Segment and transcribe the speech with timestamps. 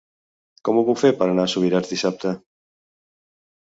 [0.69, 2.37] Com ho puc fer per anar a Subirats dissabte?